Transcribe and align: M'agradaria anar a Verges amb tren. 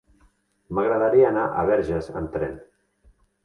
M'agradaria 0.77 1.29
anar 1.33 1.45
a 1.51 1.67
Verges 1.69 2.13
amb 2.25 2.35
tren. 2.39 2.61